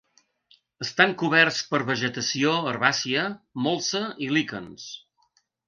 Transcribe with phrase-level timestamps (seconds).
[0.85, 3.29] Estan coberts per vegetació herbàcia,
[3.69, 4.91] molsa i líquens.